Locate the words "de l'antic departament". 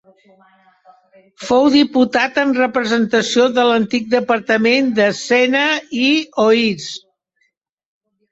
3.57-4.89